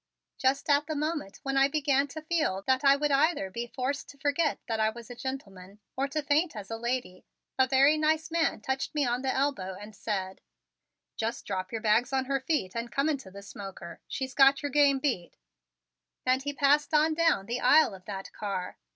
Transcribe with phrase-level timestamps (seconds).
[0.39, 4.09] Just at the moment when I began to feel that I would either be forced
[4.09, 7.23] to forget that I was a gentleman or to faint as a lady,
[7.59, 10.41] a very nice man touched me on the elbow and said:
[11.17, 14.01] "Just drop your bag on her feet and come into the smoker.
[14.07, 15.37] She's got your game beat,"
[16.25, 18.79] and he passed on down the aisle of that car.